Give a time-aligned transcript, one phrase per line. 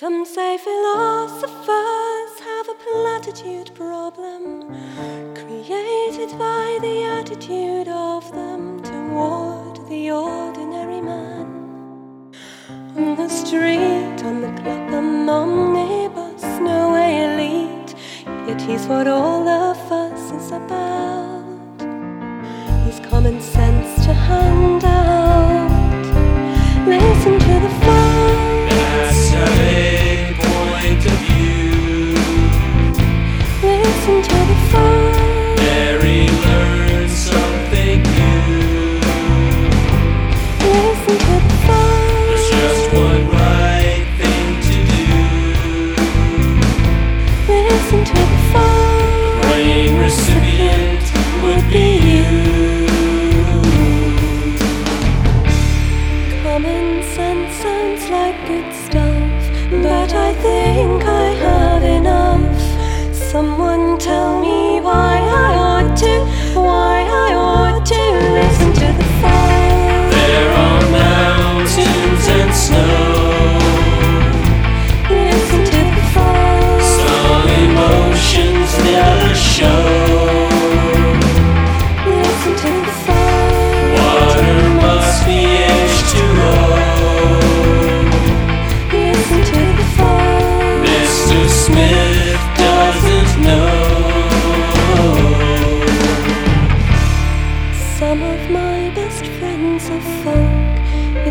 [0.00, 4.62] Some say philosophers have a platitude problem
[5.34, 12.32] created by the attitude of them toward the ordinary man.
[12.96, 17.94] On the street, on the Clapham omnibus, no way elite,
[18.48, 19.69] yet he's what all the
[58.86, 62.60] stuff, but I think I have enough.
[63.14, 64.59] Someone tell me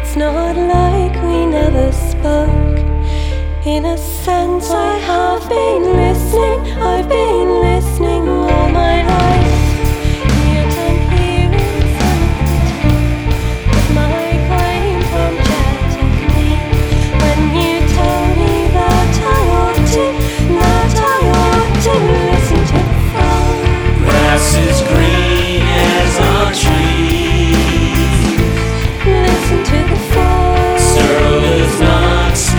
[0.09, 2.79] It's not like we never spoke.
[3.63, 7.61] In a sense, I have been listening, I've been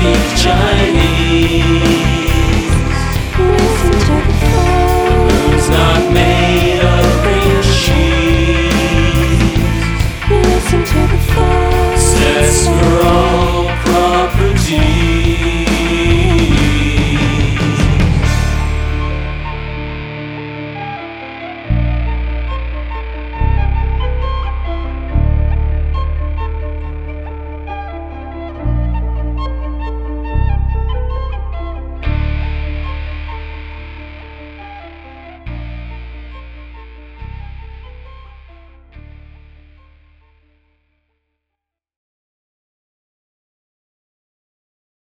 [0.03, 1.10] Week Chinese.